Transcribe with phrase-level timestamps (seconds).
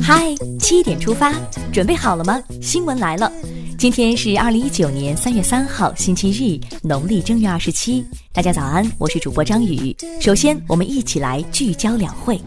[0.00, 1.32] 嗨，七点出发，
[1.72, 2.40] 准备好了吗？
[2.60, 3.30] 新闻来了，
[3.76, 8.04] 今天是二零一九年三月三号，星期日，农历正月二十七。
[8.32, 9.96] 大家早安，我是主播张宇。
[10.20, 12.40] 首先，我们一起来聚焦两会。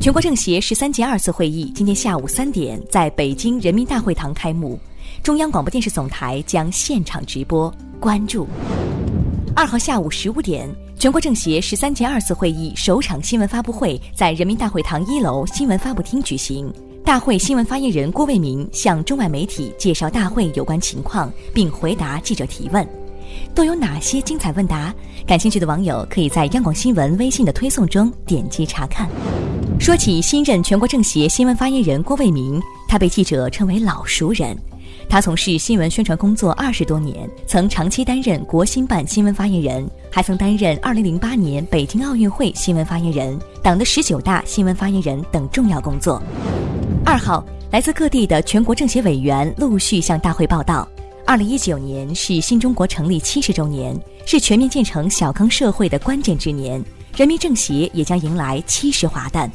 [0.00, 4.76] 全国政协十三届二次会议今天下午三点在北京人民大会堂开幕，
[5.22, 8.48] 中央广播电视总台将现场直播，关注。
[9.60, 10.66] 二号下午十五点。
[10.98, 16.72] 全国政协十三届二次会议首场新闻发布会在人民大会堂一楼新闻发布厅举行。
[17.04, 22.88] 大会新闻发言人郭卫民向中外媒体介绍大会有关情况，并回答记者提问。
[23.54, 24.94] 都有哪些精彩问答？
[25.26, 29.10] 感兴趣的网友可以在央广新闻微信的推送中点击查看。
[29.78, 34.56] 说起新任全国政协新闻发言人郭卫民，他被记者称为老熟人。
[35.10, 46.22] 他从事新闻宣传工作二十多年，曾长期担任国新办新闻发言人，还曾担任二零零八年北京奥运会新闻发言人、党的十九大新闻发言人等重要工作。
[47.04, 50.88] 二号，来自各地的全国政协委员陆续向大会报道。
[51.26, 56.80] 二零一九年是新中国成立七十周年，是全面建成小康社会的关键之年，
[57.16, 59.50] 人民政协也将迎来七十华诞。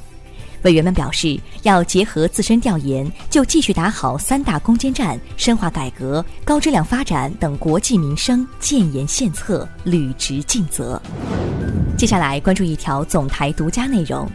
[0.66, 11.00] 委员们表示，要结合自身调研，就继续打好三大攻坚战，深化改革、高质量发展等国计民生，建言献策，履职尽责。
[11.96, 14.28] 接下来关注一条总台独家内容：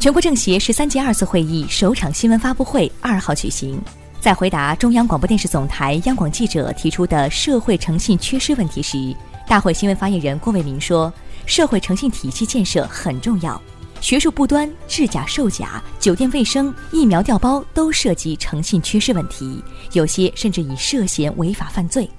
[0.00, 3.80] 全国政协十三届二次会议首场新闻发布会二号举行。
[4.20, 9.14] 在回答中央广播电视总台央广记者提出的社会诚信缺失问题时，
[9.46, 11.12] 大会新闻发言人郭卫民说
[11.46, 13.60] ：“社会诚信体系建设很重要。”
[14.02, 22.10] 学术不端、制假售假、酒店卫生、疫苗调包都涉及诚信缺失问题，有些甚至已涉嫌违法犯罪。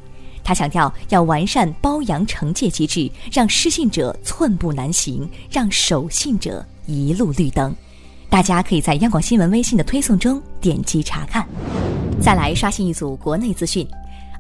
[0.45, 7.75] 他强调，要完善包养惩戒机制，让失信者寸步难行，让守信者一路绿灯。
[8.30, 11.45] 大家可以在央广新闻微信的推送中点击查看。
[12.22, 13.86] 再来刷新一组国内资讯。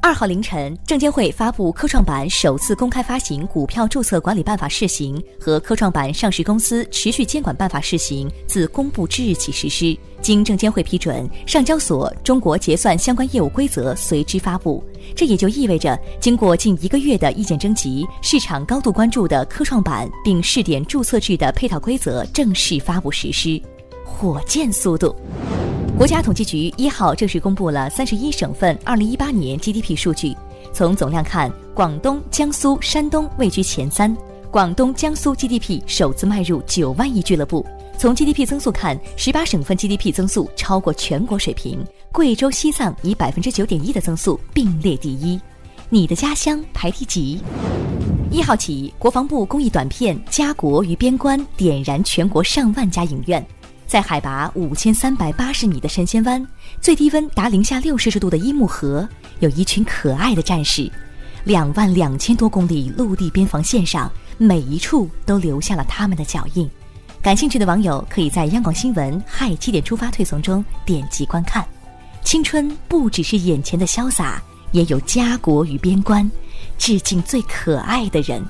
[0.03, 9.97] 二号凌晨，证监会发布科创板首次公开发行股票注册管理办法试行和科创板上市公司持续监管办法试行自公布之日起实施。
[10.21, 14.83] 经证监会批准，上交所中国结算相关业务规则随之发布。
[15.15, 23.61] 这也就意味着，经过近一个月的意见征集，市场高度关注的科创板并试点注册制的配套规则正式发布实施，
[24.03, 25.15] 火箭速度。
[25.95, 30.35] 国家统计局一号正式公布了三十一省份二零一八年 GDP 数据。
[30.73, 34.15] 从总量看，广东、江苏、山东位居前三。
[34.49, 37.65] 广东、江苏 GDP 首次迈入九万亿俱乐部。
[37.97, 41.85] 从 GDP 增速看，十八省份 GDP 增速超过全国水平。
[42.11, 45.39] 贵州、西藏以百分之九点一的增速并列第一。
[45.89, 47.39] 你的家乡排第几？
[48.31, 53.45] 一号起，国防部公益短片《家国与边关》点燃全国上万家影院。
[53.85, 56.45] 在海拔五千三百八十米的神仙湾，
[56.81, 59.07] 最低温达零下六摄氏度的伊木河，
[59.39, 60.91] 有一群可爱的战士。
[61.43, 66.69] 两万两千多公里陆地边防线上，每一处都留下了他们的脚印。
[67.21, 71.65] 感兴趣的网友可以在央广新闻“嗨七点出发”推送中点击观看。
[72.23, 74.41] 青春不只是眼前的潇洒，
[74.71, 76.29] 也有家国与边关。
[76.77, 78.43] 致敬最可爱的人。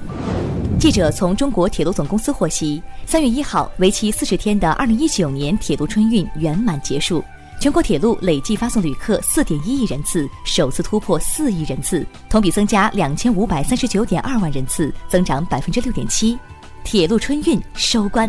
[0.80, 2.82] 记者从中国铁路总公司获悉，
[3.14, 7.24] 三月一号，为期四十天的二零一九年铁路春运圆满结束，
[7.60, 16.36] 全国铁路累计发送旅客四点一亿人次，首次突破四亿人次，同比增加两千五百三十九点二万人次，增长百分之六点七。
[16.84, 18.28] 铁路春运收官，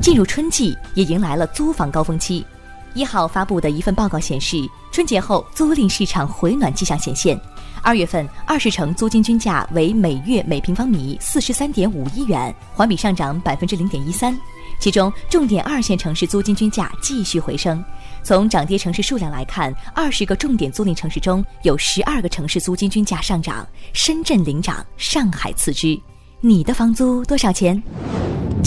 [0.00, 2.46] 进入春季也迎来了租房高峰期。
[2.94, 4.58] 一号发布的一份报告显示，
[4.92, 7.36] 春节后租赁市场回暖迹象显现。
[7.82, 14.38] 二月份二十城租金均价为每月每平方米四十三点五亿元，环比上涨百分之零点一三。
[14.80, 17.82] 其中，重点二线城市租金均价继续回升。
[18.22, 25.98] 从涨跌城市数量来看，二十个重点租赁城市中有十二个城市租金均价上涨，深圳领涨，上海次之。
[26.40, 27.82] 你的房租多少钱？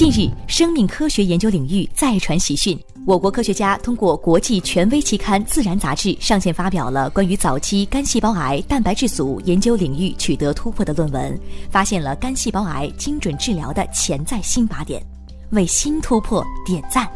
[0.02, 2.76] 近日，生命科学研究领域再传喜讯。
[3.06, 11.40] 我国科学家通过国际权威期刊《自然》杂志上线发表了关于早期肝细胞癌蛋白质组研究领域取得突破的论文，
[11.70, 15.06] 发现了肝细胞癌精准治疗的潜在新靶点，
[15.52, 17.08] 为新突破点赞。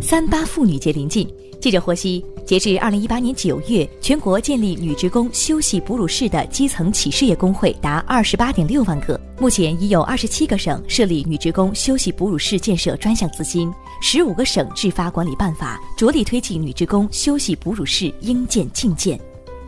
[0.00, 1.28] 三八妇女节临近，
[1.60, 2.24] 记者获悉。
[2.44, 9.20] 截至二零一八年九月，全国建立女职工休息哺乳室的基层企事业工会达二十八点六万个。
[9.40, 13.68] 目前已有二十七个省设立女职工休息哺乳室建设专项资金，
[14.00, 19.18] 十五个省制发管理办法，着力推进女职工休息哺乳室应建尽建。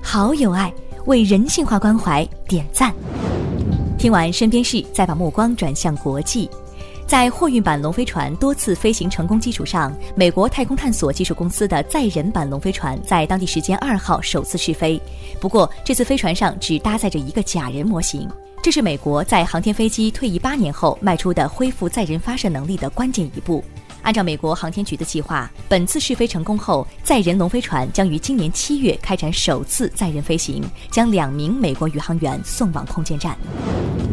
[0.00, 0.72] 好有爱，
[1.06, 2.94] 为人性化关怀点赞。
[3.98, 6.48] 听完身边事，再把目光转向国际。
[7.08, 15.00] 在货运版龙飞船多次飞行成功基础上，美国太空探索技术公司的载人版龙飞船在当地时间二号首次试飞。
[15.40, 18.28] 不过，这次飞船上只搭载着一个假人模型。
[18.62, 23.64] 这是美国在航天飞机退役八年后迈出的恢复载人发射能力的关键一步。
[24.02, 33.36] 按照美国航天局的计划，本次试飞成功后，载人龙飞船将于今年七月开展首次载人飞行，将两名美国宇航员送往空间站。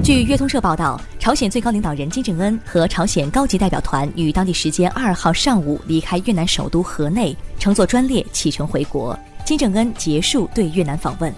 [0.04, 9.18] 据约通社报道，朝鲜最高领导人金正恩和朝鲜高级代表团于当地时间二号上午离开越南首都河内，乘坐专列启程回国。
[9.46, 11.34] 金正恩结束对越南访问。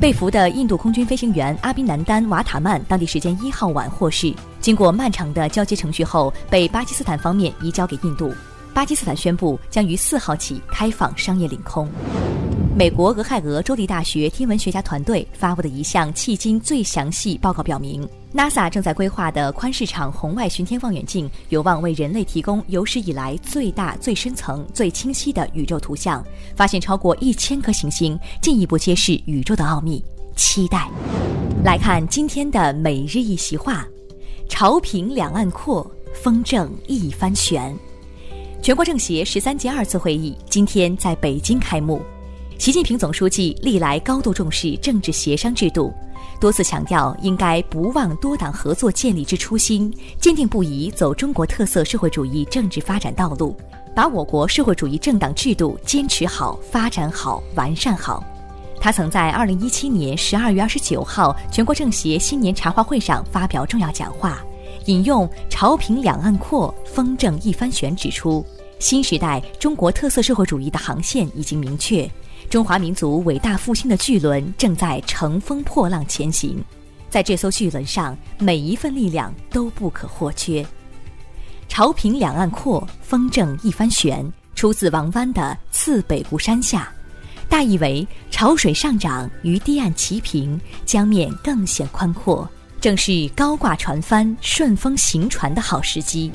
[0.00, 4.32] 被俘的印度空军飞行员阿宾南丹瓦塔曼，当地时间一号晚获释，
[4.64, 8.32] 经过漫长的交接程序后，被巴基斯坦方面移交给印度。
[8.72, 11.86] 巴基斯坦宣布将于四号起开放商业领空。
[12.74, 26.24] 美国俄亥俄州立大学天文学家团队发布的一项迄今最详细报告表明，NASA 正在规划的宽视场红外巡天望远镜有望为人类提供有史以来最大、最深层、最清晰的宇宙图像，
[26.56, 30.02] 发现超过一千颗行星，进一步揭示宇宙的奥秘。
[30.36, 30.88] 期待。
[31.62, 33.86] 来看今天的每日一席话：
[34.48, 37.76] 潮平两岸阔，风正一帆悬。
[38.62, 42.00] 全国政协十三届二次会议今天在北京开幕。
[42.58, 45.92] 习近平总书记历来高度重视政治协商制度，
[46.40, 53.56] 多次强调应该不忘多党合作建立之初心，坚定不移走中国特色社会主义政治发展道路，
[53.94, 58.22] 把我国社会主义政党制度坚持好、发展好、完善好。
[58.84, 64.44] 他曾在二零一七年十二月二十九号全国政协新年茶话会上发表重要讲话，
[64.84, 68.44] 引用“朝平两岸阔，风正一帆悬”，指出
[68.78, 72.06] 新时代中国特色社会主义的航线已经明确。
[72.50, 76.62] 中华民族伟大复兴的巨轮正在乘风破浪前行，
[77.08, 80.62] 在这艘巨轮上，每一份力量都不可或缺。
[81.68, 85.40] 朝平两岸阔，风正一帆悬，出自王湾的
[85.74, 86.92] 《次北固山下》，
[87.54, 96.32] 大意为潮水上涨与堤岸齐平，江面更显宽阔，正是高挂船帆、顺风行船的好时机。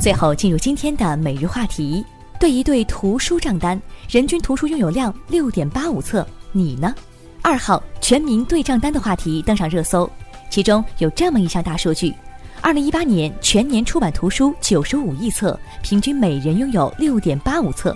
[0.00, 2.02] 最后进入今天的每日话题。
[2.40, 6.94] 对一对图书账单，人均图书拥有量六点八五册，你呢？
[7.42, 10.10] 二号全民对账单的话题登上热搜，
[10.48, 12.14] 其中有这么一项大数据：
[12.62, 17.94] 二零一八年全年出版图书九十五亿册，平均每人拥有六点八五册。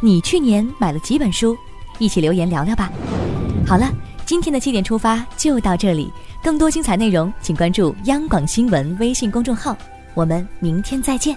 [0.00, 1.54] 你去年买了几本书？
[1.98, 2.90] 一起留言聊聊吧。
[3.66, 3.88] 好了，
[4.26, 6.12] 今天的七点出发就到这里，
[6.42, 9.76] 更多精彩内容请关注央广新闻微信公众号，
[10.14, 11.36] 我们明天再见。